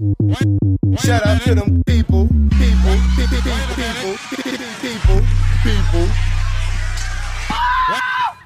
[0.00, 3.40] Shout out to them people, people, people,
[3.76, 4.16] people,
[4.80, 5.20] people,
[5.62, 6.08] people.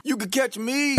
[0.03, 0.97] You can catch me.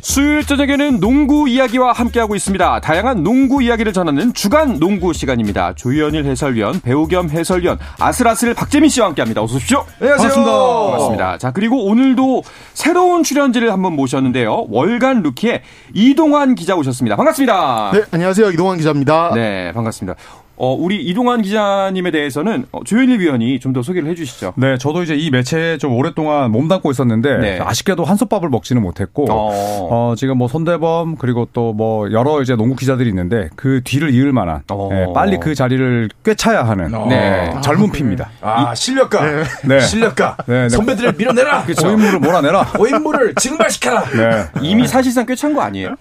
[0.00, 2.80] 수요일 저녁에는 농구 이야기와 함께하고 있습니다.
[2.80, 5.74] 다양한 농구 이야기를 전하는 주간 농구 시간입니다.
[5.74, 9.42] 조현일 해설위원, 배우 겸 해설위원, 아슬아슬 박재민 씨와 함께합니다.
[9.42, 9.84] 어서 오십시오.
[10.00, 10.28] 안녕하세요.
[10.28, 10.52] 반갑습니다.
[10.52, 11.38] 반갑습니다.
[11.38, 12.42] 자, 그리고 오늘도
[12.74, 14.66] 새로운 출연진을 한번 모셨는데요.
[14.68, 15.62] 월간 루키의
[15.94, 17.16] 이동환 기자 오셨습니다.
[17.16, 17.90] 반갑습니다.
[17.92, 18.50] 네, 안녕하세요.
[18.50, 19.32] 이동환 기자입니다.
[19.34, 20.16] 네, 반갑습니다.
[20.58, 24.54] 어, 우리 이동환 기자님에 대해서는 어, 조현일 위원이 좀 더 소개를 해주시죠.
[24.56, 27.58] 네, 저도 이제 이 매체에 좀 오랫동안 몸담고 있었는데 네.
[27.62, 29.88] 아쉽게도 한솥밥을 먹지는 못했고 어.
[29.90, 34.32] 어, 지금 뭐 손대범 그리고 또 뭐 여러 이제 농구 기자들이 있는데 그 뒤를 이을
[34.32, 34.88] 만한 어.
[34.90, 37.52] 예, 빨리 그 자리를 꿰차야 하는 네.
[37.54, 38.30] 예, 젊은 피입니다.
[38.40, 39.20] 아, 실력가.
[39.64, 39.78] 네.
[39.80, 40.36] 실력가.
[40.46, 40.68] 네, 네.
[40.70, 41.64] 선배들을 밀어내라.
[41.80, 42.64] 고인물을 몰아내라.
[42.74, 44.04] 고인물을 증발시켜라.
[44.10, 44.44] 네.
[44.62, 45.94] 이미 사실상 꽤찬거 아니에요?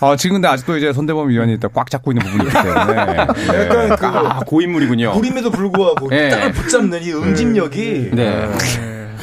[0.00, 3.04] 아, 지금 근데 아직도 이제 손대범 위원이 꽉 잡고 있는 부분이 있기 때문에.
[3.04, 3.16] 네.
[3.62, 5.12] 약간 그 아, 고인물이군요.
[5.12, 6.28] 무림에도 불구하고 네.
[6.28, 8.48] 땅을 붙잡는 이 응집력이 네.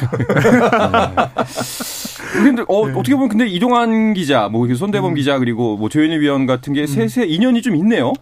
[2.32, 6.72] 근데 어, 어떻게 보면 근데 이동환 기자, 뭐 손대범 기자 그리고 뭐 조현일 위원 같은
[6.72, 8.12] 게 셋의 인연이 좀 있네요.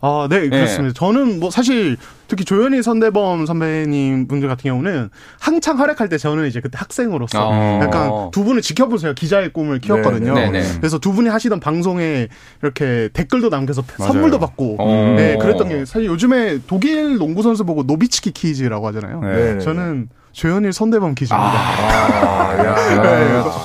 [0.00, 0.94] 아, 네, 그렇습니다.
[0.94, 1.96] 저는 뭐 사실
[2.28, 5.08] 특히 조현희 선대범 선배님 분들 같은 경우는
[5.40, 7.80] 한창 활약할 때 저는 이제 그때 학생으로서 어.
[7.82, 9.14] 약간 두 분을 지켜보면서.
[9.14, 10.34] 기자의 꿈을 키웠거든요.
[10.34, 10.68] 네, 네, 네.
[10.78, 12.28] 그래서 두 분이 하시던 방송에
[12.62, 15.14] 이렇게 댓글도 남겨서 선물도 받고 어.
[15.16, 19.20] 네, 그랬던 게 사실 요즘에 독일 농구 선수 보고 노비츠키 kids라고 하잖아요.
[19.20, 19.58] 네.
[19.58, 21.50] 저는 조현일 손대범 kids입니다.
[21.50, 22.74] 아, 야.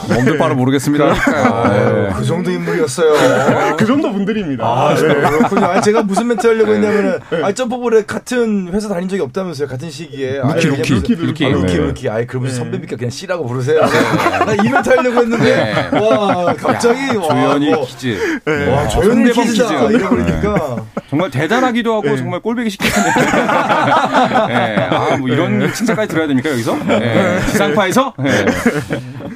[0.07, 0.15] 네.
[0.15, 1.05] 몸둘 바를 모르겠습니다.
[1.05, 2.09] 아유, 네.
[2.15, 3.75] 그 정도 인물이었어요.
[3.77, 4.65] 그 정도 분들입니다.
[4.65, 5.01] 아, 네.
[5.01, 5.65] 그렇군요.
[5.67, 9.67] 아니, 제가 무슨 멘트 하려고 했냐면은, 아, 점프볼에 같은 회사 다닌 적이 없다면서요.
[9.67, 10.39] 같은 시기에.
[10.43, 10.93] 아, 루키, 그냥 루키.
[11.15, 11.45] 무슨- 루키.
[11.45, 11.77] 아, 루키, 네.
[11.77, 12.09] 루키.
[12.09, 13.81] 아이, 그러면 선배니까 그냥 씨라고 부르세요.
[13.81, 15.99] 나 이 멘트 하려고 했는데, 네.
[15.99, 17.23] 와, 갑자기, 와.
[17.27, 18.39] 조현일 뭐, 퀴즈.
[18.71, 19.69] 와, 조현일 퀴즈다.
[19.87, 19.93] 퀴즈.
[19.95, 20.75] 이러버리니까.
[21.13, 22.91] 정말 대단하기도 하고 정말 꼴배기 시키는.
[24.47, 24.77] 네.
[24.89, 26.75] 아, 뭐 이런 칭찬까지 들어야 됩니까, 여기서?
[26.85, 27.39] 네.
[27.51, 28.15] 지상파에서?
[28.17, 28.45] 네.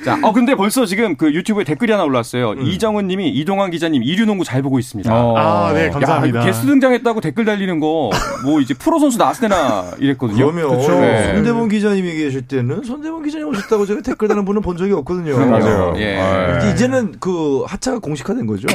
[0.03, 2.53] 자, 어, 근데 벌써 지금 그 유튜브에 댓글이 하나 올랐어요.
[2.53, 5.13] 이정은 님이 이동환 기자님 이류농구 잘 보고 있습니다.
[5.13, 5.37] 어.
[5.37, 6.39] 아, 네, 야, 감사합니다.
[6.39, 8.09] 이거 게스트 등장했다고 댓글 달리는 거,
[8.43, 10.51] 뭐 이제 프로 선수 나왔을 때나 이랬거든요.
[10.51, 11.35] 그러면 네.
[11.35, 15.37] 손대범 기자님이 계실 때는 손대범 기자님 오셨다고 제가 댓글 다는 분은 본 적이 없거든요.
[15.45, 15.93] 맞아요.
[15.97, 16.17] 예.
[16.17, 18.67] 아, 이제 이제는 그 하차가 공식화된 거죠.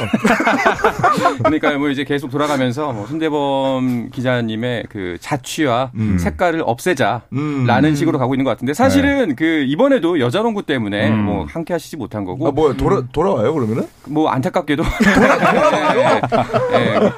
[1.43, 7.95] 그러니까 뭐 이제 계속 돌아가면서 뭐 손대범 기자님의 그 자취와 색깔을 없애자라는 음.
[7.95, 12.23] 식으로 가고 있는 것 같은데 사실은 그 이번에도 여자 농구 때문에 뭐 함께 하시지 못한
[12.23, 13.87] 거고 아, 뭐 돌아 돌아와요 그러면은?
[14.05, 16.21] 뭐 안타깝게도 돌아와요.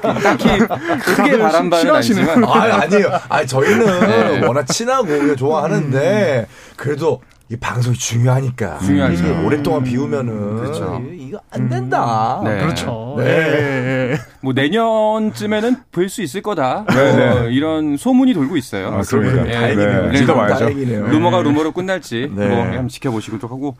[0.22, 3.08] 딱히 크게 바란 바는 아니지만 아 아니에요.
[3.28, 4.46] 아 저희는 네.
[4.46, 8.78] 워낙 친하고 좋아하는데 그래도 이 방송이 중요하니까.
[8.78, 9.14] 중요하죠.
[9.24, 11.00] 이게 오랫동안 비우면은 그렇죠.
[11.12, 12.40] 이- 이거 안 된다.
[12.44, 12.58] 네.
[12.58, 13.14] 그렇죠.
[13.18, 13.24] 네.
[13.24, 14.16] 네.
[14.40, 16.84] 뭐 내년쯤에는 볼 수 있을 거다.
[16.88, 17.30] 네, 네.
[17.30, 18.88] 뭐 이런 소문이 돌고 있어요.
[18.88, 19.02] 아.
[19.46, 19.52] 예.
[19.52, 20.10] 다행이네요.
[20.10, 20.58] 네, 믿어봐야죠.
[20.66, 21.06] 다행이네요.
[21.08, 22.48] 루머가 루머로 끝날지 네.
[22.48, 23.76] 뭐 한번 지켜보시도록 하고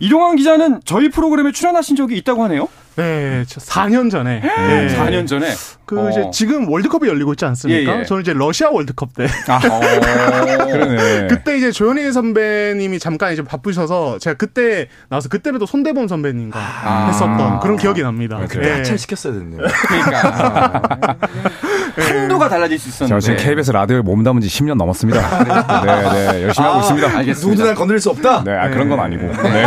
[0.00, 2.68] 이동환 기자는 저희 프로그램에 출연하신 적이 있다고 하네요.
[2.96, 4.40] 네, 저 4년 전에.
[4.40, 4.96] 네.
[4.96, 5.52] 4년 전에.
[5.84, 6.10] 그 어.
[6.10, 7.94] 이제 지금 월드컵이 열리고 있지 않습니까?
[7.96, 8.04] 예, 예.
[8.04, 9.60] 저는 이제 러시아 월드컵 때 어.
[10.66, 11.28] 그러네.
[11.28, 17.06] 그때 이제 조현일 선배님이 잠깐 이제 바쁘셔서 제가 그때 나와서 그때는 또 손대범 선배님과 아.
[17.08, 18.40] 했었던 그런 기억이 납니다.
[18.48, 18.72] 그때 예.
[18.78, 19.60] 하차를 시켰어야 됐네요.
[19.88, 21.16] 그러니까
[21.96, 23.20] 한도가 달라질 수 있었는데.
[23.20, 25.44] 지금 KBS 라디오에 몸 담은 지 10년 넘었습니다.
[25.84, 27.18] 네, 네, 열심히 하고 있습니다.
[27.18, 27.40] 알겠습니다.
[27.50, 28.44] 누구도 날 건드릴 수 없다.
[28.44, 29.22] 네, 아, 그런 건 아니고.
[29.42, 29.62] 네.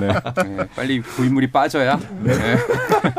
[0.00, 0.08] 네.
[0.56, 2.34] 네, 빨리 고인물이 빠져야 네.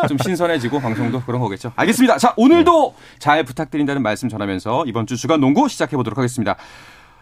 [0.07, 1.71] 좀 신선해지고 방송도 그런 거겠죠.
[1.75, 2.17] 알겠습니다.
[2.17, 6.55] 자 오늘도 잘 부탁드린다는 말씀 전하면서 이번 주 주간 농구 시작해 보도록 하겠습니다.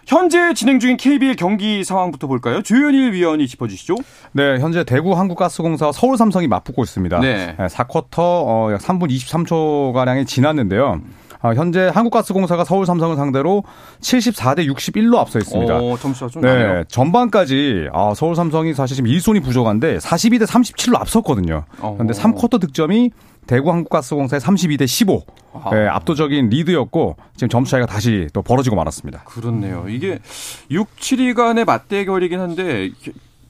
[0.05, 2.61] 현재 진행 중인 KBL 경기 상황부터 볼까요?
[2.61, 3.95] 조현일 위원이 짚어주시죠.
[4.33, 7.19] 네, 현재 대구 한국가스공사와 서울 삼성이 맞붙고 있습니다.
[7.19, 7.55] 네.
[7.57, 11.01] 4쿼터 어, 약 3분 23초 가량이 지났는데요.
[11.43, 13.65] 아, 현재 한국가스공사가 서울 삼성을 상대로
[13.99, 15.77] 74대 61로 앞서 있습니다.
[15.77, 16.83] 오, 점수가 좀 네, 나네요.
[16.85, 21.65] 전반까지 아, 서울 삼성이 사실 지금 1손이 부족한데 42대 37로 앞섰거든요.
[21.79, 21.95] 어.
[21.97, 23.11] 그런데 3쿼터 득점이
[23.45, 25.21] 대구 한국가스공사의 32대 15.
[25.53, 25.69] 아.
[25.71, 29.23] 네, 압도적인 리드였고 지금 점수 차이가 다시 또 벌어지고 말았습니다.
[29.25, 29.85] 그렇네요.
[29.89, 30.19] 이게
[30.71, 32.89] 6, 7위 간의 맞대결이긴 한데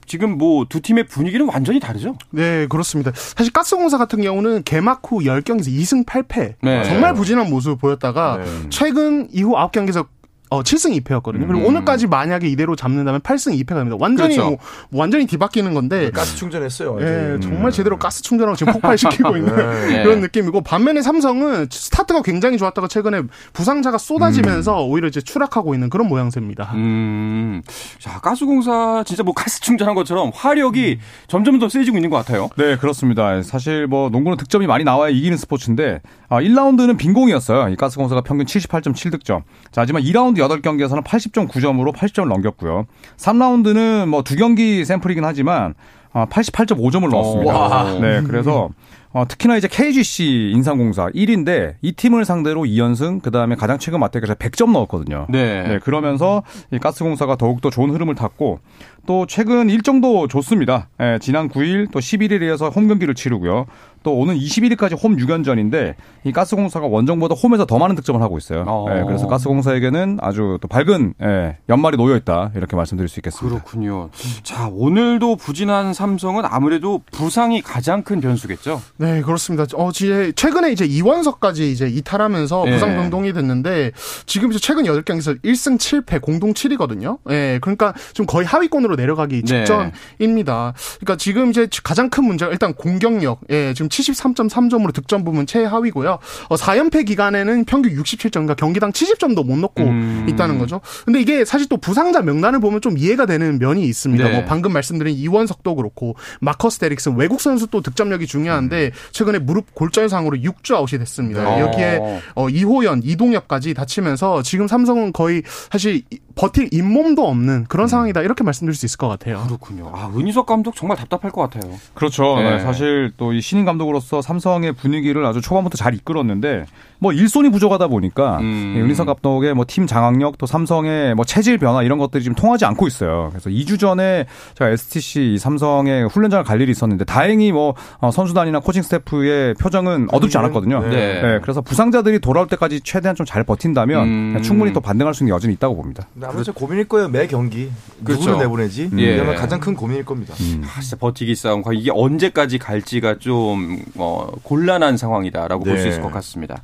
[0.06, 2.16] 지금 뭐 두 팀의 분위기는 완전히 다르죠?
[2.30, 3.12] 네, 그렇습니다.
[3.14, 6.54] 사실 가스공사 같은 경우는 개막 후 10경기에서 2승 8패.
[6.62, 6.84] 네.
[6.84, 8.44] 정말 부진한 모습을 보였다가 네.
[8.70, 10.06] 최근 이후 9경기에서
[10.54, 11.46] 어, 7승 2패였거든요.
[11.46, 11.66] 그리고 음.
[11.66, 13.96] 오늘까지 만약에 이대로 잡는다면 8승 2패가 됩니다.
[13.98, 14.50] 완전히 그렇죠.
[14.50, 14.58] 뭐,
[14.92, 16.98] 완전히 뒤바뀌는 건데 가스 충전했어요.
[17.00, 17.40] 예, 완전히.
[17.40, 19.56] 정말 제대로 가스 충전하고 지금 폭발시키고 있는
[19.88, 20.02] 네.
[20.04, 23.22] 그런 느낌이고 반면에 삼성은 스타트가 굉장히 좋았다가 최근에
[23.52, 26.72] 부상자가 쏟아지면서 오히려 이제 추락하고 있는 그런 모양새입니다.
[26.74, 27.62] 음.
[27.98, 32.48] 자, 가스공사 진짜 뭐 가스 충전한 것처럼 화력이 점점 더 세지고 있는 것 같아요.
[32.56, 33.42] 네, 그렇습니다.
[33.42, 37.68] 사실 뭐 농구는 득점이 많이 나와야 이기는 스포츠인데 아, 1라운드는 빈공이었어요.
[37.68, 39.42] 이 가스공사가 평균 78.7 득점.
[39.70, 42.86] 자, 하지만 2라운드 8경기에서는 80.9점으로 80점을 넘겼고요.
[43.16, 45.74] 3라운드는 뭐 두 경기 샘플이긴 하지만
[46.12, 47.52] 아, 88.5점을 넣었습니다.
[47.52, 47.98] 와.
[48.00, 48.70] 네, 그래서
[49.12, 54.34] 어, 특히나 이제 KGC 인삼공사 1인데 이 팀을 상대로 2연승, 그 다음에 가장 최근 맞대결에서
[54.34, 55.26] 100점 넣었거든요.
[55.28, 55.62] 네.
[55.62, 56.42] 네, 그러면서
[56.72, 58.58] 이 가스공사가 더욱더 좋은 흐름을 탔고
[59.06, 60.88] 또 최근 일정도 좋습니다.
[61.00, 63.66] 예, 지난 9일 또 11일에서 홈 경기를 치르고요.
[64.04, 68.64] 또 오는 21일까지 홈 6연전인데 이 가스공사가 원정보다 홈에서 더 많은 득점을 하고 있어요.
[68.68, 68.86] 어.
[68.90, 73.62] 예, 그래서 가스공사에게는 아주 또 밝은 예, 연말이 놓여 있다 이렇게 말씀드릴 수 있겠습니다.
[73.62, 74.10] 그렇군요.
[74.42, 78.82] 자, 오늘도 부진한 삼성은 아무래도 부상이 가장 큰 변수겠죠.
[78.98, 79.64] 네, 그렇습니다.
[79.74, 82.70] 어, 이제 최근에 이제 이원석까지 이제 이탈하면서 네.
[82.72, 83.92] 부상 변동이 됐는데
[84.26, 87.18] 지금 이제 최근 8경기에서 1승 7패 공동 7위거든요.
[87.30, 87.58] 예.
[87.62, 89.64] 그러니까 좀 거의 하위권으로 내려가기 네.
[89.64, 90.74] 직전입니다.
[91.00, 93.40] 그러니까 지금 이제 가장 큰 문제가 일단 공격력.
[93.50, 96.18] 예, 지금 73.3점으로 득점 부문 최하위고요.
[96.48, 100.26] 어, 4연패 기간에는 평균 67점, 그러니까 경기당 70점도 못 넣고 음.
[100.28, 100.80] 있다는 거죠.
[101.04, 104.24] 근데 이게 사실 또 부상자 명단을 보면 좀 이해가 되는 면이 있습니다.
[104.28, 104.34] 네.
[104.34, 110.38] 뭐 방금 말씀드린 이원석도 그렇고 마커스 데릭슨 외국 선수 또 득점력이 중요한데 최근에 무릎 골절상으로
[110.38, 111.42] 6주 아웃이 됐습니다.
[111.44, 111.60] 네.
[111.60, 112.20] 여기에 어.
[112.36, 118.42] 어, 이호연, 이동엽까지 다치면서 지금 삼성은 거의 사실 이- 버틸 잇몸도 없는 그런 상황이다 이렇게
[118.44, 119.42] 말씀드릴 수 있을 것 같아요.
[119.46, 119.90] 그렇군요.
[119.94, 121.72] 아, 은희석 감독 정말 답답할 것 같아요.
[121.94, 122.36] 그렇죠.
[122.36, 122.56] 네.
[122.56, 126.66] 네, 사실 또 이 신인 감독으로서 삼성의 분위기를 아주 초반부터 잘 이끌었는데
[127.00, 128.74] 뭐 일손이 부족하다 보니까 음.
[128.76, 132.64] 이 윤희석 감독의 뭐 팀 장악력 또 삼성의 뭐 체질 변화 이런 것들이 지금 통하지
[132.64, 133.28] 않고 있어요.
[133.30, 138.60] 그래서 2주 전에 제가 STC 이 삼성의 훈련장을 갈 일이 있었는데 다행히 뭐 어, 선수단이나
[138.60, 140.80] 코칭 스태프의 표정은 어둡지 않았거든요.
[140.88, 141.20] 네.
[141.22, 144.04] 네, 그래서 부상자들이 돌아올 때까지 최대한 좀 잘 버틴다면
[144.36, 144.42] 음.
[144.42, 146.06] 충분히 또 반등할 수 있는 여지는 있다고 봅니다.
[146.24, 147.08] 근데 아무래도 고민일 거예요.
[147.08, 147.70] 매 경기
[148.02, 148.20] 그렇죠.
[148.22, 148.90] 누구를 내보내지.
[148.96, 149.16] 예.
[149.16, 150.34] 그게 아마 가장 큰 고민일 겁니다.
[150.34, 151.62] 아, 진짜 버티기 싸움.
[151.74, 155.90] 이게 언제까지 갈지가 좀 어, 곤란한 상황이다라고 볼수 네.
[155.90, 156.62] 있을 것 같습니다.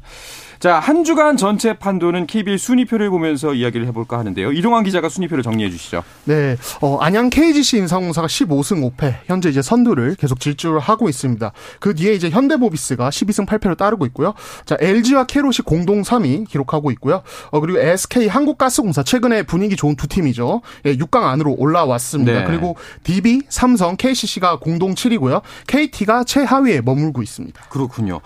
[0.60, 4.52] 자, 한 주간 전체 판도는 KBL 순위표를 보면서 이야기를 해볼까 하는데요.
[4.52, 6.04] 이동환 기자가 순위표를 정리해 주시죠.
[6.24, 11.50] 네, 어, 안양 KGC 인상공사가 15승 5패, 현재 이제 선두를 계속 질주를 하고 있습니다.
[11.78, 14.34] 그 뒤에 이제 현대모비스가 12승 8패로 따르고 있고요.
[14.66, 17.22] 자, LG와 캐롯이 공동 3위 기록하고 있고요.
[17.50, 20.60] 어, 그리고 SK 한국가스공사 최근에 분위기 좋은 두 팀이죠.
[20.84, 22.40] 예, 6강 안으로 올라왔습니다.
[22.40, 22.44] 네.
[22.44, 25.40] 그리고 DB, 삼성, KCC가 공동 7위고요.
[25.66, 27.62] KT가 최하위에 머물고 있습니다.
[27.70, 28.20] 그렇군요.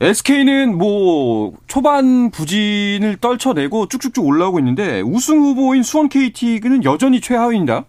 [0.00, 7.84] SK는 뭐 초반 부진을 떨쳐내고 쭉쭉쭉 올라오고 있는데 우승 후보인 수원 KT는 여전히 최하위입니다.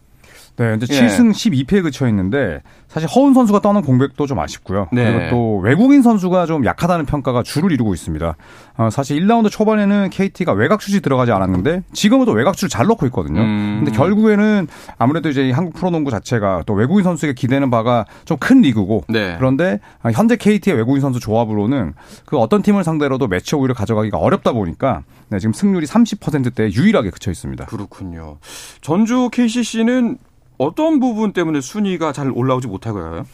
[0.58, 1.08] 네, 이제 예.
[1.08, 2.62] 7승 12패에 그쳐 있는데
[2.98, 4.88] 사실 허운 선수가 떠난 공백도 좀 아쉽고요.
[4.92, 5.14] 네.
[5.14, 8.36] 그리고 또 외국인 선수가 좀 약하다는 평가가 주를 이루고 있습니다.
[8.78, 13.06] 어, 사실 1라운드 초반에는 KT가 외곽 슛이 들어가지 않았는데 지금은 또 외곽 슛을 잘 넣고
[13.08, 13.42] 있거든요.
[13.42, 13.82] 음.
[13.84, 14.68] 근데 결국에는
[14.98, 19.36] 아무래도 이제 이 한국 프로농구 자체가 또 외국인 선수에게 기대는 바가 좀 큰 리그고 네.
[19.38, 19.80] 그런데
[20.14, 21.94] 현재 KT의 외국인 선수 조합으로는
[22.26, 27.30] 그 어떤 팀을 상대로도 매치 오히려 가져가기가 어렵다 보니까 네, 지금 승률이 30%대에 유일하게 그쳐
[27.30, 27.66] 있습니다.
[27.66, 28.38] 그렇군요.
[28.82, 30.18] 전주 KCC는
[30.58, 33.26] 어떤 부분 때문에 순위가 잘 올라오지 못하고요?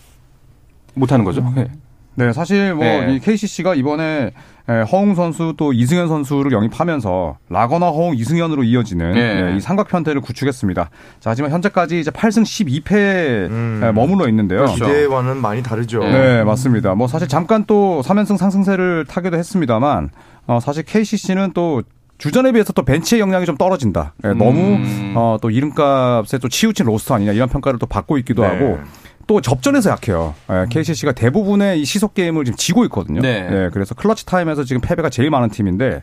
[0.96, 1.52] 못하는 거죠?
[1.56, 1.70] 네.
[2.16, 3.16] 네, 사실 뭐 네.
[3.16, 4.31] 이 KCC가 이번에
[4.70, 9.42] 에, 허웅 선수 또 이승현 선수를 영입하면서 라거나 허웅 이승현으로 이어지는 네.
[9.42, 10.90] 네, 이 삼각 편태를 구축했습니다.
[11.20, 13.92] 자, 하지만 현재까지 이제 8승 12패에 음.
[13.96, 14.60] 머물러 있는데요.
[14.66, 14.86] 그렇죠.
[14.86, 16.00] 기대와는 많이 다르죠.
[16.04, 16.94] 네, 맞습니다.
[16.94, 20.12] 뭐 사실 잠깐 또 3연승 상승세를 타기도 했습니다만
[20.46, 21.81] 어, 사실 KCC는 또
[22.24, 24.13] 주전에 비해서 또 벤치의 역량이 좀 떨어진다.
[24.24, 25.13] 예, 너무 음.
[25.18, 28.48] 어, 또 이름값에 또 치우친 로스터 아니냐 이런 평가를 또 받고 있기도 네.
[28.48, 28.80] 하고
[29.27, 30.34] 또 접전에서 약해요.
[30.50, 33.20] 예, KCC가 대부분의 이 시속 게임을 지금 지고 있거든요.
[33.20, 33.46] 네.
[33.51, 36.01] 예, 그래서 클러치 타임에서 지금 패배가 제일 많은 팀인데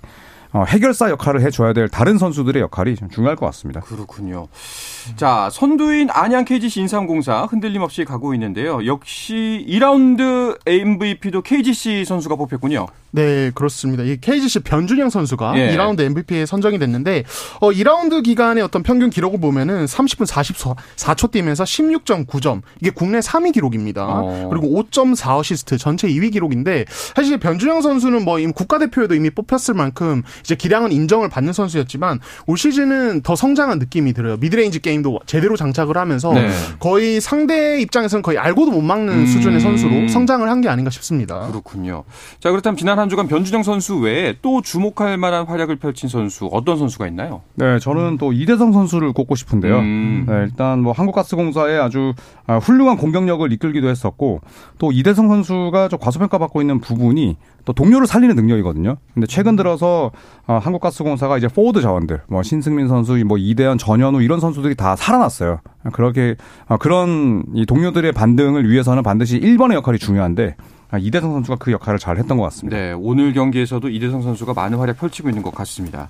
[0.53, 3.81] 어, 해결사 역할을 해줘야 될 다른 선수들의 역할이 좀 중요할 것 같습니다.
[3.81, 4.49] 그렇군요.
[5.17, 8.85] 자, 선두인 안양 KGC 인삼공사 흔들림 없이 가고 있는데요.
[8.87, 12.87] 역시 2라운드 MVP도 KGC 선수가 뽑혔군요.
[13.13, 14.05] 네, 그렇습니다.
[14.05, 15.77] 이 KGC 변준형 선수가 예.
[15.77, 17.25] 2라운드 MVP에 선정이 됐는데,
[17.61, 22.63] 어, 2라운드 기간의 어떤 평균 기록을 보면은 30분 44초 뛰면서 16.9점.
[22.81, 24.07] 이게 국내 3위 기록입니다.
[24.07, 24.49] 어.
[24.51, 26.85] 그리고 5.4 어시스트 전체 2위 기록인데,
[27.17, 32.59] 사실 변준형 선수는 뭐 이미 국가대표에도 이미 뽑혔을 만큼 이제 기량은 인정을 받는 선수였지만 올
[32.59, 34.37] 시즌은 더 성장한 느낌이 들어요.
[34.37, 36.49] 미드레인지 게임 도 제대로 장착을 하면서 네.
[36.79, 39.27] 거의 상대 입장에서는 거의 알고도 못 막는 음.
[39.27, 41.47] 수준의 선수로 성장을 한 게 아닌가 싶습니다.
[41.49, 42.05] 그렇군요.
[42.39, 46.77] 자, 그렇다면 지난 한 주간 변준영 선수 외에 또 주목할 만한 활약을 펼친 선수 어떤
[46.77, 47.41] 선수가 있나요?
[47.55, 49.79] 네, 저는 또 이대성 선수를 꼽고 싶은데요.
[49.79, 50.27] 음.
[50.29, 52.13] 네, 일단 뭐 한국가스공사의 아주
[52.47, 54.41] 아, 훌륭한 공격력을 이끌기도 했었고
[54.79, 58.97] 또 이대성 선수가 좀 과소평가받고 있는 부분이 또 동료를 살리는 능력이거든요.
[59.15, 60.11] 근데 최근 들어서
[60.47, 65.61] 어, 한국가스공사가 이제 포워드 자원들, 뭐 신승민 선수, 뭐 이대현, 전현우 이런 선수들이 다 살아났어요.
[65.93, 70.57] 그렇게 어, 그런 이 동료들의 반등을 위해서는 반드시 1번의 역할이 중요한데
[70.91, 72.77] 아, 이대성 선수가 그 역할을 잘 했던 것 같습니다.
[72.77, 76.09] 네, 오늘 경기에서도 이대성 선수가 많은 활약 펼치고 있는 것 같습니다.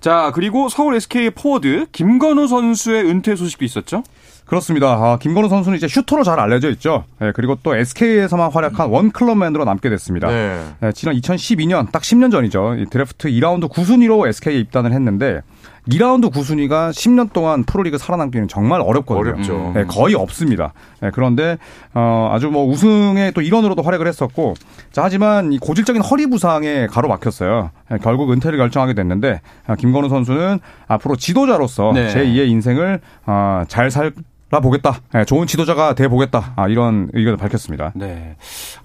[0.00, 4.02] 자, 그리고 서울 SK의 포워드 김건우 선수의 은퇴 소식도 있었죠?
[4.46, 4.92] 그렇습니다.
[4.92, 7.04] 아, 김건우 선수는 이제 슈터로 잘 알려져 있죠.
[7.20, 10.28] 예, 그리고 또 SK에서만 활약한 원 클럽맨으로 남게 됐습니다.
[10.28, 10.60] 네.
[10.84, 12.76] 예, 지난 2012년 딱 10년 전이죠.
[12.78, 15.42] 이 드래프트 2라운드 9순위로 SK에 입단을 했는데
[15.88, 19.34] 2라운드 9순위가 10년 동안 프로리그 살아남기는 정말 어렵거든요.
[19.34, 19.74] 어렵죠.
[19.76, 20.72] 예, 거의 없습니다.
[21.02, 21.58] 예, 그런데
[21.94, 24.54] 어, 아주 뭐 우승의 또 일원으로도 활약을 했었고
[24.92, 27.70] 자, 하지만 이 고질적인 허리 부상에 가로막혔어요.
[27.92, 32.12] 예, 결국 은퇴를 결정하게 됐는데 아, 김건우 선수는 앞으로 지도자로서 네.
[32.12, 34.12] 제2의 인생을 어, 잘 살.
[34.48, 35.00] 라 보겠다.
[35.16, 36.52] 예, 좋은 지도자가 돼 보겠다.
[36.54, 37.90] 아, 이런 의견을 밝혔습니다.
[37.96, 38.36] 네.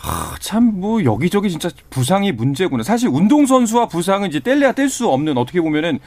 [0.04, 2.82] 아, 참, 뭐, 여기저기 진짜 부상이 문제구나.
[2.82, 6.00] 사실 운동 선수와 부상은 이제 뗄래야 뗄 수 없는 어떻게 보면은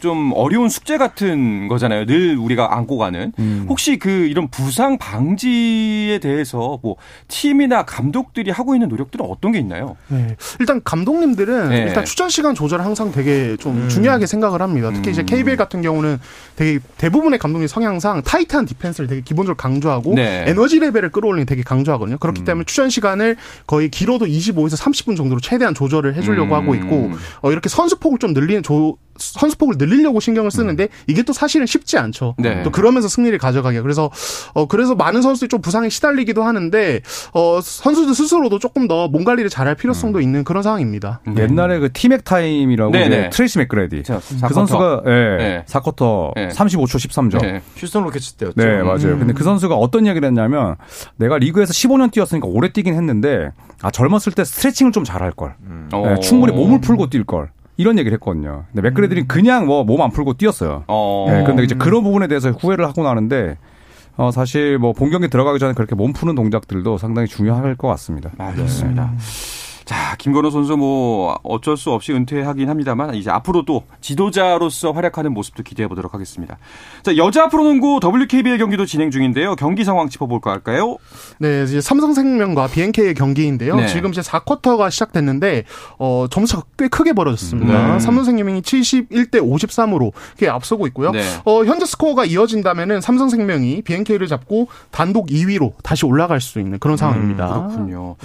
[0.00, 2.06] 좀 어려운 숙제 같은 거잖아요.
[2.06, 3.32] 늘 우리가 안고 가는.
[3.38, 3.66] 음.
[3.68, 6.96] 혹시 그 이런 부상 방지에 대해서 뭐
[7.28, 9.96] 팀이나 감독들이 하고 있는 노력들은 어떤 게 있나요?
[10.08, 10.36] 네.
[10.60, 11.82] 일단 감독님들은 네.
[11.88, 14.90] 일단 출전 시간 조절을 항상 되게 좀 중요하게 생각을 합니다.
[14.94, 15.26] 특히 이제 음.
[15.26, 16.18] KBL 같은 경우는
[16.56, 20.44] 되게 대부분의 감독님 성향상 타이트한 디펜스를 되게 기본적으로 강조하고 네.
[20.46, 22.18] 에너지 레벨을 끌어올리는 되게 강조하거든요.
[22.18, 26.60] 그렇기 때문에 출전 시간을 거의 길어도 25에서 30분 정도로 최대한 조절을 해주려고 음.
[26.60, 31.32] 하고 있고 어, 이렇게 선수 폭을 좀 늘리는 조 선수폭을 늘리려고 신경을 쓰는데 이게 또
[31.32, 32.34] 사실은 쉽지 않죠.
[32.38, 32.62] 네.
[32.62, 33.80] 또 그러면서 승리를 가져가게.
[33.82, 34.10] 그래서
[34.54, 37.00] 어 그래서 많은 선수들이 좀 부상에 시달리기도 하는데
[37.32, 41.20] 어 선수들 스스로도 조금 더 몸 관리를 잘할 필요성도 있는 그런 상황입니다.
[41.36, 43.30] 옛날에 그 티맥 타임이라고 네, 네.
[43.30, 44.54] 트레이시 맥그레디 자, 그.
[44.54, 45.64] 선수가 예, 네.
[45.66, 46.48] 4쿼터 네.
[46.48, 47.40] 35초 13점.
[47.42, 47.62] 네.
[47.76, 48.54] 휴스턴 로켓츠 때였죠.
[48.56, 49.18] 네, 맞아요.
[49.18, 50.76] 근데 그 선수가 어떤 이야기를 했냐면
[51.16, 53.50] 내가 리그에서 15년 뛰었으니까 오래 뛰긴 했는데
[53.82, 55.54] 아 젊었을 때 스트레칭을 좀 잘할 걸.
[55.92, 56.02] 어.
[56.14, 57.50] 네, 충분히 몸을 풀고 뛸 걸.
[57.78, 58.64] 이런 얘기를 했거든요.
[58.72, 60.84] 근데 맥그레들이 그냥 뭐 몸 안 풀고 뛰었어요.
[60.88, 61.26] 어.
[61.28, 63.56] 네, 근데 이제 그런 부분에 대해서 후회를 하고 나는데
[64.16, 68.30] 어 사실 뭐 본 경기 들어가기 전에 그렇게 몸 푸는 동작들도 상당히 중요할 것 같습니다.
[68.36, 69.12] 알겠습니다.
[69.88, 75.62] 자, 김건호 선수 뭐 어쩔 수 없이 은퇴하긴 합니다만 이제 앞으로 또 지도자로서 활약하는 모습도
[75.62, 76.58] 기대해 보도록 하겠습니다.
[77.02, 79.56] 자, 여자 프로농구 WKBL 경기도 진행 중인데요.
[79.56, 80.98] 경기 상황 짚어볼까 할까요?
[81.38, 83.76] 네, 이제 삼성생명과 BNK의 경기인데요.
[83.76, 83.86] 네.
[83.86, 85.64] 지금 이제 4쿼터가 시작됐는데
[85.98, 87.94] 어 점수가 꽤 크게 벌어졌습니다.
[87.94, 87.98] 네.
[87.98, 91.12] 삼성생명이 71대 53으로 꽤 앞서고 있고요.
[91.12, 91.22] 네.
[91.46, 97.56] 어 현재 스코어가 이어진다면은 삼성생명이 BNK를 잡고 단독 2위로 다시 올라갈 수 있는 그런 상황입니다.
[97.56, 98.16] 음, 그렇군요.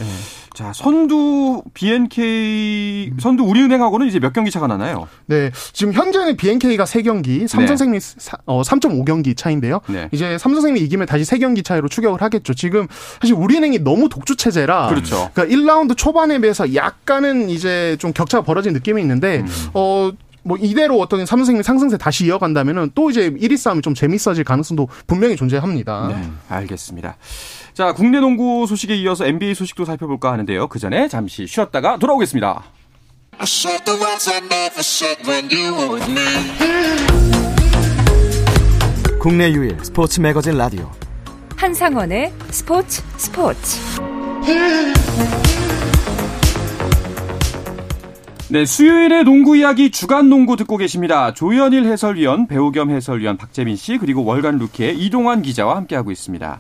[0.54, 5.08] 자, 선두 BNK 선두 우리은행하고는 이제 몇 경기 차가 나나요?
[5.26, 9.82] 네, 지금 현재는 BNK가 3경기, 삼성생명이 사- 어, 3.5경기 차인데요.
[9.88, 10.10] 네.
[10.12, 12.54] 이제 삼성생명이 이기면 다시 3경기 차이로 추격을 하겠죠.
[12.54, 12.88] 지금
[13.20, 15.32] 사실 우리은행이 너무 독주 체제라 그렇죠.
[15.34, 19.48] 그러니까 1라운드 초반에 비해서 약간은 이제 좀 격차가 벌어진 느낌이 있는데 음.
[19.74, 20.12] 어.
[20.44, 25.36] 뭐 이대로 어떤 삼성생명 상승세 다시 이어간다면은 또 이제 1위 싸움이 좀 재밌어질 가능성도 분명히
[25.36, 26.08] 존재합니다.
[26.10, 27.18] 네, 알겠습니다.
[27.74, 30.68] 자, 국내 농구 소식에 이어서 NBA 소식도 살펴볼까 하는데요.
[30.68, 32.64] 그 전에 잠시 쉬었다가 돌아오겠습니다.
[39.20, 40.92] 국내 유일 스포츠 매거진 라디오
[41.56, 43.80] 한상원의 스포츠 스포츠.
[48.54, 51.34] 네, 수요일의 농구 이야기 주간 농구 듣고 계십니다.
[51.34, 56.60] 조현일 해설위원, 배우 겸 해설위원 박재민 씨, 그리고 월간 루키의 이동환 기자와 함께하고 있습니다.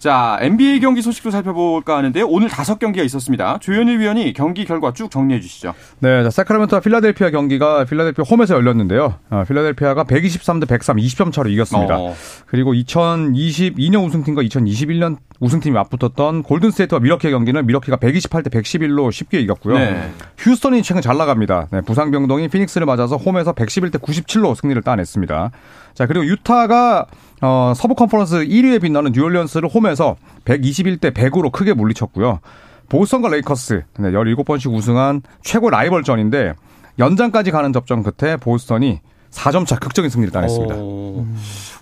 [0.00, 2.26] 자, NBA 경기 소식도 살펴볼까 하는데요.
[2.26, 3.58] 오늘 다섯 경기가 있었습니다.
[3.60, 5.74] 조현일 위원이 경기 결과 쭉 정리해 주시죠.
[5.98, 9.16] 네, 자, 사크라멘토와 필라델피아 경기가 필라델피아 홈에서 열렸는데요.
[9.28, 11.98] 어, 필라델피아가 123대 103 20점 차로 이겼습니다.
[11.98, 12.14] 어.
[12.46, 19.74] 그리고 2022년 우승팀과 2021년 우승팀이 맞붙었던 골든스테이트와 밀워키의 경기는 밀워키가 128대 111로 쉽게 이겼고요.
[19.78, 20.10] 네.
[20.38, 21.68] 휴스턴이 최근 잘 나갑니다.
[21.72, 25.50] 네, 부상 병동이 피닉스를 맞아서 홈에서 111대 97로 승리를 따냈습니다.
[25.92, 27.06] 자, 그리고 유타가
[27.40, 32.40] 어, 서부 컨퍼런스 1위에 빛나는 뉴올리언스를 홈에서 121대 100으로 크게 물리쳤고요.
[32.88, 36.54] 보스턴과 레이커스 네, 17번씩 우승한 최고 라이벌전인데
[36.98, 40.74] 연장까지 가는 접전 끝에 보스턴이 4점 차 극적인 승리를 따냈습니다.
[40.76, 41.26] 어,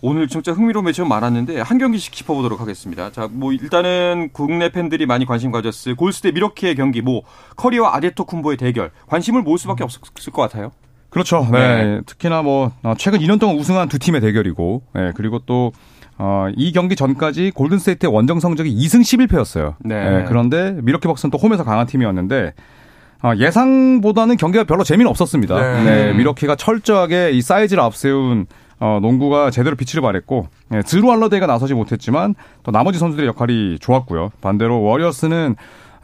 [0.03, 3.11] 오늘 진짜 흥미로운 매치가 많았는데 한 경기씩 짚어보도록 하겠습니다.
[3.11, 7.23] 자, 뭐 일단은 국내 팬들이 많이 관심 가졌을 골스대 미러키의 경기, 뭐
[7.57, 10.73] 커리와 아데토 쿤보의 대결 관심을 모을 수밖에 없었을 것 같아요.
[11.19, 11.47] 그렇죠.
[11.51, 12.01] 네.
[12.07, 15.13] 특히나 뭐 어, 최근 2년 동안 우승한 두 팀의 대결이고, 네.
[15.15, 15.73] 그리고 또
[16.17, 19.75] 어, 이 경기 전까지 골든스테이트의 원정 성적이 2승 11패였어요.
[19.81, 20.25] 네.
[20.29, 22.55] 그런데 미러키 벅스는 또 홈에서 강한 팀이었는데
[23.23, 25.61] 어, 예상보다는 경기가 별로 재미는 없었습니다.
[25.61, 25.85] 네.
[25.85, 26.13] 네.
[26.15, 28.47] 밀워키가 철저하게 이 사이즈를 앞세운
[28.81, 34.31] 어, 농구가 제대로 빛을 발했고 예, 즈루 할러데이가 나서지 못했지만 또 나머지 선수들의 역할이 좋았고요.
[34.41, 35.57] 반대로 워리어스는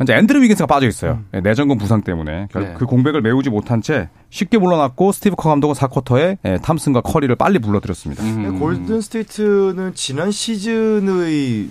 [0.03, 1.21] 이제 앤드류 위긴스가 빠져 있어요.
[1.35, 2.75] 예, 내전근 부상 때문에 네.
[2.77, 7.61] 그 공백을 메우지 못한 채 쉽게 물러났고 스티브 커 감독은 4쿼터에 예, 톰슨과 커리를 빨리
[7.61, 8.25] 불러들였습니다.
[8.25, 8.59] 음.
[8.59, 11.69] 골든 스테이트는 지난 시즌의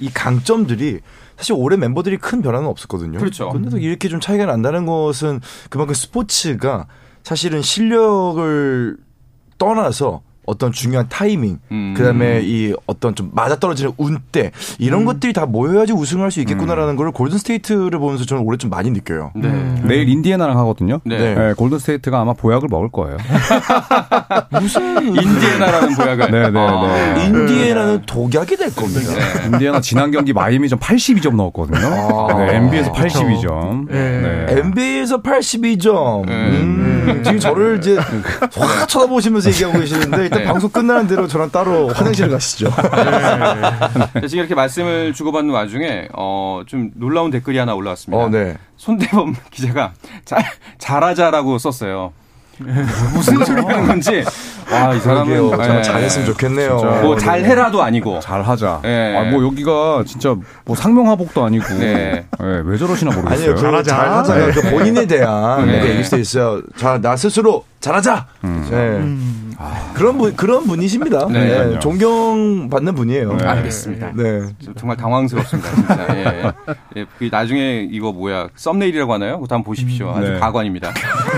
[0.00, 1.00] 이 강점들이
[1.36, 3.18] 사실 올해 멤버들이 큰 변화는 없었거든요.
[3.18, 3.50] 그렇죠.
[3.50, 6.86] 근데도 이렇게 좀 차이가 난다는 것은 그만큼 스포츠가
[7.24, 8.96] 사실은 실력을
[9.58, 11.94] 떠나서 어떤 중요한 타이밍, 음.
[11.96, 17.38] 그다음에 이 어떤 좀 맞아떨어지는 운때 이런 것들이 다 모여야지 우승을 할수 있겠구나라는 걸 골든
[17.38, 19.30] 스테이트를 보면서 저는 올해 좀 많이 느껴요.
[19.34, 19.50] 네.
[19.84, 21.00] 내일 인디애나랑 하거든요.
[21.04, 21.16] 네.
[21.16, 23.16] 예, 골든 스테이트가 아마 보약을 먹을 거예요.
[24.52, 26.30] 인디애나라는 보약을.
[26.30, 27.14] 네, 네, 아.
[27.14, 27.26] 네.
[27.26, 29.12] 인디애나는 독약이 될 겁니다.
[29.46, 31.86] 인디애나 지난 경기 마이애미전 82점 넣었거든요.
[31.86, 32.34] 아.
[32.34, 33.88] 네, NBA에서 82점.
[33.88, 34.46] 네.
[34.48, 36.26] NBA에서 82점.
[36.26, 36.32] 네.
[36.32, 37.96] 음, 지금 저를 이제
[38.54, 40.44] 확 쳐다보시면서 얘기하고 계시는데 일단 네.
[40.44, 42.70] 방송 끝나는 대로 저랑 따로 화장실을 가시죠.
[42.70, 48.24] 자, 지금 이렇게 말씀을 주고받는 와중에 어, 좀 놀라운 댓글이 하나 올라왔습니다.
[48.24, 48.56] 어, 네.
[48.76, 49.92] 손대범 기자가
[50.24, 50.42] 잘
[50.78, 52.12] 잘하자라고 썼어요.
[53.14, 54.24] 무슨 소리 하는 건지.
[54.72, 55.82] 와, 이 사람은 예.
[55.82, 56.78] 잘했으면 좋겠네요.
[56.78, 57.00] 진짜.
[57.02, 58.20] 뭐 잘해라도 아니고.
[58.20, 58.80] 잘하자.
[58.82, 59.16] 네.
[59.16, 62.26] 아, 뭐 여기가 진짜 뭐 상명하복도 아니고 네.
[62.42, 63.50] 예, 왜 저러시나 모르겠어요.
[63.50, 63.96] 아니요, 그 잘하자.
[63.96, 65.80] 잘하자가 그 본인에 대한 네.
[65.80, 66.62] 그 얘기일 수도 있어요.
[66.76, 68.26] 자, 나 스스로 잘하자.
[68.70, 69.16] 네.
[69.94, 71.28] 그런 분 그런 분이십니다.
[71.28, 71.78] 네, 네.
[71.78, 73.34] 존경받는 분이에요.
[73.34, 73.44] 네.
[73.44, 74.12] 알겠습니다.
[74.16, 74.40] 네.
[74.64, 76.06] 좀 정말 당황스럽습니다, 진짜.
[76.16, 76.52] 예.
[76.96, 79.40] 예, 그 나중에 이거 뭐야 썸네일이라고 하나요?
[79.40, 80.10] 그거 한번 보십시오.
[80.10, 80.38] 아주 네.
[80.40, 80.92] 가관입니다.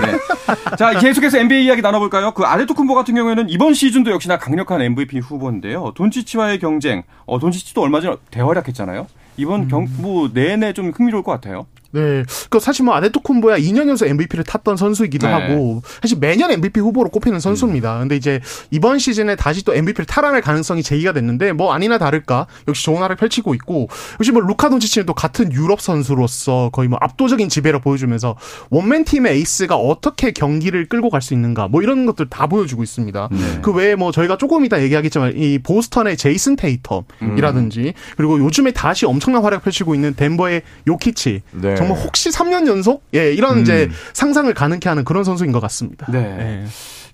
[0.05, 0.75] 네.
[0.77, 2.31] 자, 계속해서 NBA 이야기 나눠볼까요?
[2.31, 5.93] 그 아데토쿤보 같은 경우 에는 이번 시즌도 역시나 강력한 MVP 후보인데요.
[5.95, 9.07] 돈치치와의 경쟁, 어, 돈치치도 얼마 전에 대활약했잖아요.
[9.37, 11.67] 이번 경, 뭐, 내내 좀 흥미로울 것 같아요.
[11.95, 12.23] 네.
[12.49, 15.33] 그 사실 뭐 아데토쿤보야 2년 연속 MVP를 탔던 선수이기도 네.
[15.33, 17.99] 하고 사실 매년 MVP 후보로 꼽히는 선수입니다.
[17.99, 18.39] 근데 이제
[18.71, 23.17] 이번 시즌에 다시 또 MVP를 탈환할 가능성이 제기가 됐는데 뭐 아니나 다를까 역시 좋은 활약을
[23.17, 28.35] 펼치고 있고 역시 뭐 루카 돈치치는 또 같은 유럽 선수로서 거의 뭐 압도적인 지배력 보여주면서
[28.69, 33.29] 원맨 팀의 에이스가 어떻게 경기를 끌고 갈 수 있는가 뭐 이런 것들 다 보여주고 있습니다.
[33.61, 39.43] 그 외에 뭐 저희가 조금 이따 얘기하겠지만 이 보스턴의 제이슨 테이텀이라든지 그리고 요즘에 다시 엄청난
[39.43, 41.75] 활약 펼치고 있는 덴버의 요키치 네.
[41.87, 46.07] 정말 혹시 3년 연속 예 이런 이제 상상을 가능케 하는 그런 선수인 것 같습니다.
[46.11, 46.65] 네.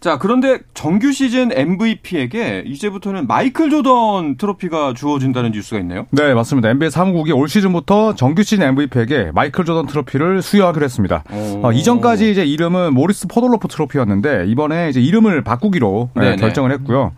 [0.02, 6.08] 자, 그런데 정규 시즌 MVP에게 이제부터는 마이클 조던 트로피가 주어진다는 뉴스가 있네요.
[6.10, 6.72] 네, 맞습니다.
[6.72, 11.24] NBA 사무국이 올 시즌부터 정규 시즌 MVP에게 마이클 조던 트로피를 수여하기로 했습니다.
[11.32, 11.68] 오.
[11.68, 16.36] 어, 이전까지 이제 이름은 모리스 포돌로프 트로피였는데 이번에 이제 이름을 바꾸기로 예, 네네.
[16.38, 17.12] 결정을 했고요.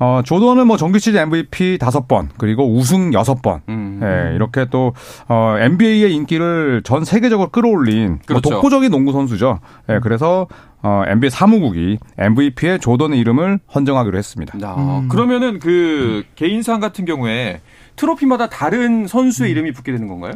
[0.00, 4.00] 어, 조던은 뭐 정규 시즌 MVP 다섯 번 그리고 우승 여섯 번 음.
[4.02, 4.94] 예, 이렇게 또
[5.28, 8.48] 어, NBA의 인기를 전 세계적으로 끌어올린 뭐 그렇죠.
[8.50, 9.60] 독보적인 농구 선수죠.
[9.90, 10.48] 예, 그래서
[10.82, 14.58] 어, NBA 사무국이 MVP의 조던의 이름을 헌정하기로 했습니다.
[14.62, 17.60] 아, 그러면은 그 개인상 같은 경우에
[18.00, 20.32] 트로피마다 다른 선수의 이름이 붙게 되는 건가요?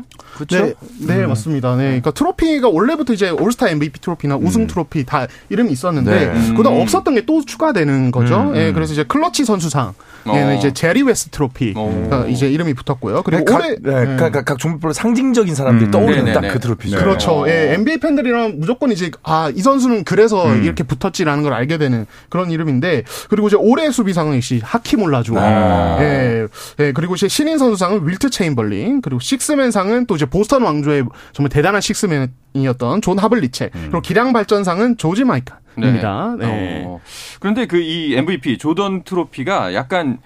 [0.51, 1.77] 네, 네 맞습니다.
[1.77, 6.55] 네, 그러니까 트로피가 원래부터 이제 올스타 MVP 트로피나 우승 트로피 다 이름이 있었는데 네.
[6.57, 6.81] 그다 음.
[6.81, 8.53] 없었던 게 또 추가되는 거죠.
[8.55, 9.95] 예, 그래서 이제 클러치 선수상
[10.27, 10.55] 에는 어.
[10.55, 12.27] 이제 제리 웨스트 트로피가 어.
[12.29, 13.23] 이제 이름이 붙었고요.
[13.23, 14.17] 그리고 각, 올해 네, 네.
[14.17, 15.91] 각, 각, 각 종목별로 상징적인 사람들이 음.
[15.91, 16.33] 떠오르는.
[16.33, 16.97] 딱 그 트로피죠.
[16.97, 17.03] 네.
[17.03, 17.45] 그렇죠.
[17.45, 17.49] 어.
[17.49, 22.51] 예, NBA 팬들이랑 무조건 이제 아 이 선수는 그래서 이렇게 붙었지라는 걸 알게 되는 그런
[22.51, 25.97] 이름인데 그리고 이제 올해 수비상은 역시 하킴 올라주원 아.
[26.01, 26.47] 예,
[26.81, 31.81] 예 그리고 이제 신인 선수상은 윌트 체임벌린 그리고 식스맨상은 또 이제 보스턴 왕조의 정말 대단한
[31.81, 36.37] 식스맨이었던 존 하블리첵 그리고 기량 발전상은 조지 마이칸입니다.
[36.39, 36.85] 네.
[36.87, 37.01] 어.
[37.41, 40.19] 그런데 그 이 MVP 조던 트로피가 약간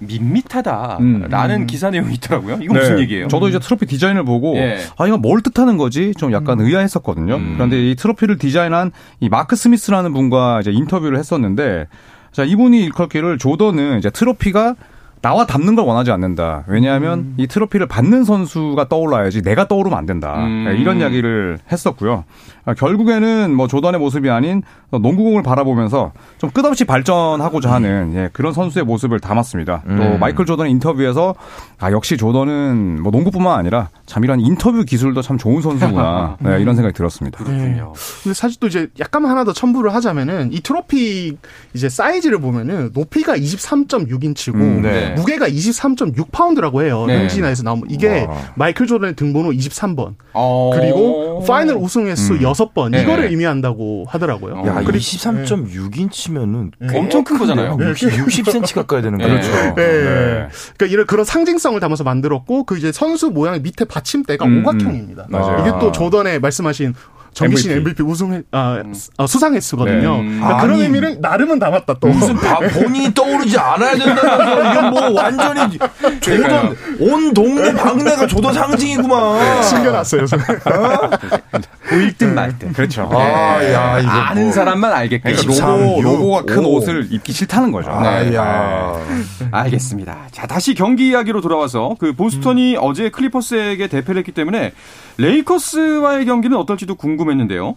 [0.00, 1.66] 밋밋하다라는 음.
[1.66, 2.58] 기사 내용이 있더라고요.
[2.60, 3.28] 이건 무슨 네, 얘기예요?
[3.28, 4.78] 저도 이제 트로피 디자인을 보고 예.
[4.98, 7.36] 아 이거 뭘 뜻하는 거지 좀 약간 의아했었거든요.
[7.36, 7.52] 음.
[7.54, 11.86] 그런데 이 트로피를 디자인한 이 마크 스미스라는 분과 이제 인터뷰를 했었는데
[12.32, 14.74] 자 이분이 일컬기를 조던은 이제 트로피가
[15.24, 16.64] 나와 닮는 걸 원하지 않는다.
[16.66, 20.44] 왜냐하면 이 트로피를 받는 선수가 떠올라야지 내가 떠오르면 안 된다.
[20.44, 20.66] 음.
[20.68, 22.24] 네, 이런 이야기를 했었고요.
[22.66, 28.84] 아, 결국에는 뭐 조던의 모습이 아닌 농구공을 바라보면서 좀 끝없이 발전하고자 하는 예, 그런 선수의
[28.84, 29.82] 모습을 담았습니다.
[29.86, 30.20] 또 음.
[30.20, 31.34] 마이클 조던 인터뷰에서
[31.78, 36.76] 아 역시 조던은 뭐 농구뿐만 아니라 참 이런 인터뷰 기술도 참 좋은 선수구나 네, 이런
[36.76, 37.42] 생각이 들었습니다.
[37.42, 37.92] 그렇군요.
[38.22, 41.36] 근데 사실 또 이제 약간 하나 더 첨부를 하자면은 이 트로피
[41.74, 45.13] 이제 사이즈를 보면은 높이가 23.6인치고 음, 네.
[45.14, 47.04] 무게가 23.6파운드라고 해요.
[47.06, 47.18] 네.
[47.20, 48.36] 현지 나에서 나오면 이게 와.
[48.54, 50.70] 마이클 조던의 등번호 23번 어.
[50.74, 53.02] 그리고 파이널 우승 횟수 6번 네.
[53.02, 54.62] 이거를 의미한다고 하더라고요.
[54.66, 57.76] 야, 그리고- 23.6인치면은 엄청 큰 거잖아요.
[57.80, 59.30] 60, 60cm 가까이 되는 거죠.
[59.30, 59.50] 그렇죠.
[59.74, 60.48] 네.
[60.76, 65.26] 그러니까 이런 그런 상징성을 담아서 만들었고 그 이제 선수 모양 밑에 받침대가 음, 오각형입니다.
[65.28, 65.60] 맞아요.
[65.60, 66.94] 이게 또 조던의 말씀하신
[67.34, 68.02] 정기신 MVP, MVP.
[68.04, 68.82] 우승 아,
[69.18, 70.22] 아, 수상 횟수거든요.
[70.22, 70.28] 네.
[70.38, 72.08] 그러니까 그런 의미를 나름은 담았다 또.
[72.08, 75.78] 무슨 바- 본인이 떠오르지 않아야 된다면서 이건 뭐 완전히
[76.20, 79.62] 조던 온 동네 방네가 조던 상징이구만.
[79.64, 80.26] 숨겨놨어요.
[81.94, 82.72] 보일 듯 말 듯.
[82.72, 83.08] 그렇죠.
[83.12, 84.52] 아, 야, 이거 아는 뭐.
[84.52, 85.30] 사람만 알게끔.
[85.32, 86.46] 그러니까 23, 로고, 로고가 오.
[86.46, 87.90] 큰 옷을 입기 싫다는 거죠.
[87.90, 88.34] 아, 네.
[88.34, 88.94] 야.
[89.50, 90.28] 알겠습니다.
[90.32, 94.72] 자, 다시 경기 이야기로 돌아와서 그 보스턴이 어제 클리퍼스에게 대패를 했기 때문에
[95.18, 97.76] 레이커스와의 경기는 어떨지도 궁금했는데요.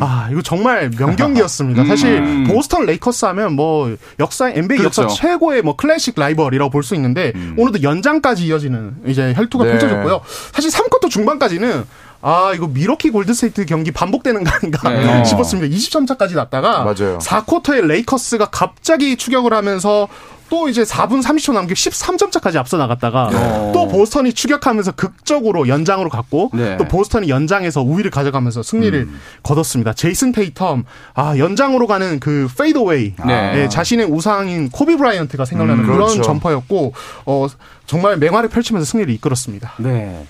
[0.00, 1.84] 아, 이거 정말 명경기였습니다.
[1.84, 2.44] 사실 음.
[2.44, 5.02] 보스턴 레이커스 하면 뭐 역사 NBA 그렇죠.
[5.04, 9.70] 역사 최고의 뭐 클래식 라이벌이라고 볼 수 있는데 오늘도 연장까지 이어지는 이제 혈투가 네.
[9.72, 10.20] 펼쳐졌고요.
[10.52, 11.84] 사실 3쿼터 중반까지는
[12.20, 15.24] 아, 이거 밀워키 골든스테이트 경기 반복되는 거 아닌가 네.
[15.26, 15.74] 싶었습니다.
[15.74, 17.18] 20점 차까지 났다가 맞아요.
[17.18, 20.08] 4쿼터에 레이커스가 갑자기 추격을 하면서
[20.50, 23.70] 또 이제 4분 30초 남겨 13점 차까지 앞서 나갔다가 어.
[23.74, 26.76] 또 보스턴이 추격하면서 극적으로 연장으로 갔고 네.
[26.78, 29.08] 또 보스턴이 연장에서 우위를 가져가면서 승리를
[29.42, 29.92] 거뒀습니다.
[29.92, 33.52] 제이슨 테이텀 아 연장으로 가는 그 페이드웨이 네.
[33.56, 36.22] 예, 자신의 우상인 코비 브라이언트가 생각나는 음, 그런 그렇죠.
[36.22, 36.94] 점퍼였고
[37.26, 37.46] 어
[37.86, 39.74] 정말 맹활약을 펼치면서 승리를 이끌었습니다.
[39.78, 40.24] 네.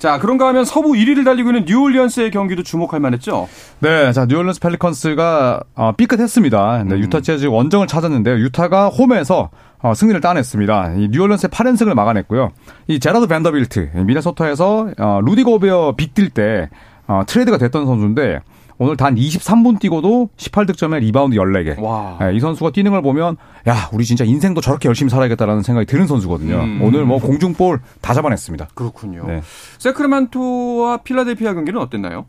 [0.00, 3.46] 자, 그런가 하면 서부 1위를 달리고 있는 뉴올리언스의 경기도 주목할 만했죠.
[3.80, 6.84] 네, 자 뉴올리언스 펠리컨스가 어, 삐끗했습니다.
[6.84, 8.38] 네, 유타 재즈 원정을 찾았는데요.
[8.38, 9.50] 유타가 홈에서
[9.82, 10.94] 어, 승리를 따냈습니다.
[10.96, 12.50] 이 뉴올리언스의 8연승을 막아냈고요.
[12.88, 16.70] 이 제라드 밴더빌트 미네소타에서 어, 루디 고베어 빅딜 때
[17.06, 18.40] 어, 트레이드가 됐던 선수인데
[18.80, 21.78] 오늘 단 23분 뛰고도 18득점에 리바운드 14개.
[21.82, 22.16] 와.
[22.18, 23.36] 네, 이 선수가 뛰는 걸 보면
[23.68, 26.56] 야 우리 진짜 인생도 저렇게 열심히 살아야겠다라는 생각이 드는 선수거든요.
[26.56, 26.80] 음.
[26.82, 28.68] 오늘 뭐 공중볼 다 잡아냈습니다.
[28.74, 29.26] 그렇군요.
[29.26, 29.42] 네.
[29.78, 32.24] 세크라멘토와 필라델피아 경기는 어땠나요?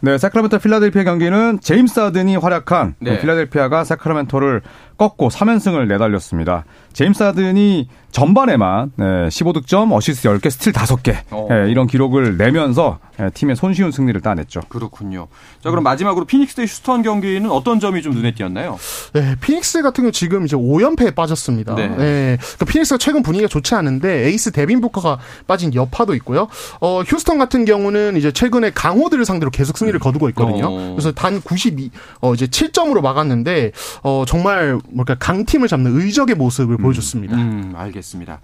[0.00, 3.20] 네, 사크라멘토 필라델피아 경기는 제임스 하든이 활약한 네.
[3.20, 4.62] 필라델피아가 사크라멘토를
[4.96, 6.64] 꺾고 3연승을 내달렸습니다.
[6.92, 11.48] 제임스 하든이 전반에만 네, 15득점, 어시스트 10개, 스틸 5개 어.
[11.50, 14.60] 네, 이런 기록을 내면서 네, 팀의 손쉬운 승리를 따냈죠.
[14.68, 15.26] 그렇군요.
[15.60, 18.78] 자, 그럼 마지막으로 피닉스 대 휴스턴 경기는 어떤 점이 좀 눈에 띄었나요?
[19.14, 21.74] 네, 피닉스 같은 경우 지금 이제 5연패에 빠졌습니다.
[21.74, 21.88] 네.
[21.88, 22.38] 네.
[22.40, 26.46] 그러니까 피닉스가 최근 분위기가 좋지 않은데 에이스 데빈 부커가 빠진 여파도 있고요.
[26.80, 30.66] 어, 휴스턴 같은 경우는 이제 최근에 강호들을 상대로 계속 승리를 거두고 있거든요.
[30.68, 30.92] 어.
[30.94, 33.72] 그래서 단 92, 어, 이제 7점으로 막았는데,
[34.04, 37.36] 어, 정말, 뭘까, 강팀을 잡는 의적의 모습을 보여줬습니다.
[37.36, 38.40] 음, 알겠습니다.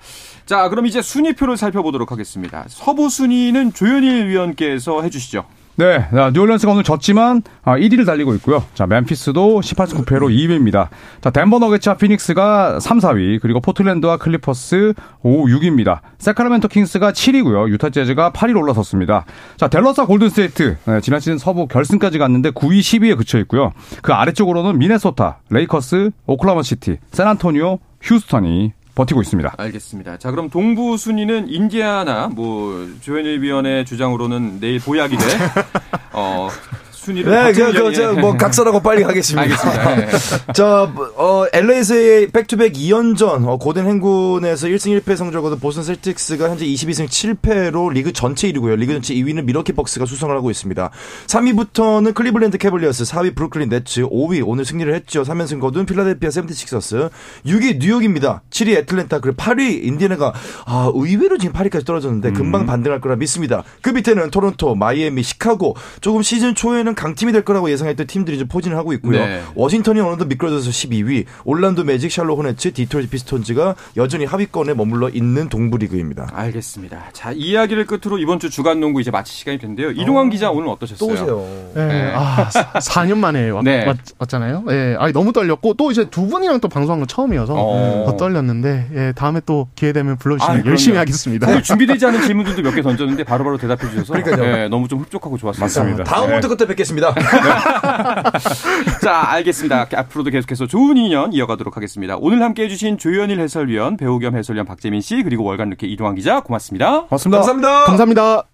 [0.46, 2.64] 자, 그럼 이제 순위표를 살펴보도록 하겠습니다.
[2.68, 5.44] 서부 순위는 조현일 위원께서 해주시죠.
[5.80, 8.62] 네, 자, 뉴올리언스가 오늘 졌지만 아, 1위를 달리고 있고요.
[8.74, 10.88] 자, 멤피스도 18승 9패로 2위입니다.
[11.22, 16.00] 자, 덴버 너게츠와 피닉스가 3, 4위, 그리고 포틀랜드와 클리퍼스 5, 6위입니다.
[16.18, 17.70] 새크라멘토 킹스가 7위고요.
[17.70, 19.24] 유타 재즈가 8위로 올라섰습니다.
[19.56, 23.72] 자, 댈러스와 골든스테이트 네, 지난 시즌 서부 결승까지 갔는데 9위, 10위에 그쳐 있고요.
[24.02, 29.54] 그 아래쪽으로는 미네소타, 레이커스, 오클라호마 시티, 샌안토니오, 휴스턴이 버티고 있습니다.
[29.56, 30.18] 알겠습니다.
[30.18, 35.24] 자, 그럼 동부 순위는 인디아나, 뭐, 조현일 위원의 주장으로는 내일 보약이 돼.
[36.12, 36.48] 어,
[37.00, 37.32] 순위를.
[37.32, 39.42] 네, 그, 그, 저, 뭐, 각설하고 빨리 가겠습니다.
[39.42, 39.94] 알겠습니다.
[39.96, 40.08] 네.
[40.52, 46.66] 자, 어, LA에서의 back-to-back 2연전, 어, 고된 행군에서 1승 1패 성적을 거둔 보스턴 셀틱스가 현재
[46.66, 48.76] 22승 7패로 리그 전체 1위고요.
[48.76, 50.90] 리그 전체 2위는 밀워키 벅스가 수성을 하고 있습니다.
[51.26, 55.22] 3위부터는 클리블랜드 캐벌리어스, 4위 브루클린 네츠, 5위 오늘 승리를 했죠.
[55.22, 57.08] 3연승 거둔 필라델피아 세븐티식서스,
[57.46, 58.42] 6위 뉴욕입니다.
[58.50, 60.34] 7위 애틀랜타, 그리고 8위 인디애나가
[60.66, 63.64] 아, 의외로 지금 8위까지 떨어졌는데 금방 반등할 거라 믿습니다.
[63.80, 68.76] 그 밑에는 토론토, 마이애미, 시카고, 조금 시즌 초에는 강팀이 될 거라고 예상했던 팀들이 좀 포진을
[68.76, 69.18] 하고 있고요.
[69.18, 69.42] 네.
[69.54, 75.78] 워싱턴이 어느덧 미끄러져서 12위, 올란도 매직, 샬롯 호네츠, 디트로이트 피스톤즈가 여전히 하위권에 머물러 있는 동부
[75.78, 76.28] 리그입니다.
[76.32, 77.10] 알겠습니다.
[77.12, 79.90] 자, 이 이야기를 끝으로 이번 주 주간 농구 이제 마칠 시간이 됐는데요.
[79.92, 81.70] 이동환 기자 오늘 어떠셨어요?
[81.74, 81.86] 네.
[81.86, 82.12] 네.
[82.14, 83.86] 아, 4년 만에 왔, 네.
[84.28, 84.96] 잖아요 예.
[84.98, 88.04] 아, 너무 떨렸고 또 이제 두 분이랑 또 방송한 건 처음이어서 어.
[88.06, 90.70] 더 떨렸는데 예, 다음에 또 기회 되면 불러 아, 주시면 그럼요.
[90.70, 91.60] 열심히 하겠습니다.
[91.62, 94.42] 준비되지 않은 질문들도 몇 개 던졌는데 바로바로 대답해 주셔서 그러니까요.
[94.56, 95.64] 네, 너무 좀 흡족하고 좋았습니다.
[95.64, 96.04] 맞습니다.
[96.04, 96.32] 다음 네.
[96.34, 96.79] 월드컵 때 뵙겠습니다.
[99.02, 99.88] 자, 알겠습니다.
[99.94, 102.16] 앞으로도 계속해서 좋은 인연 이어가도록 하겠습니다.
[102.18, 106.40] 오늘 함께 해주신 조현일 해설위원, 배우 겸 해설위원 박재민 씨, 그리고 월간 루키 이동환 기자
[106.40, 107.02] 고맙습니다.
[107.06, 107.38] 고맙습니다.
[107.38, 107.84] 감사합니다.
[107.84, 108.44] 감사합니다.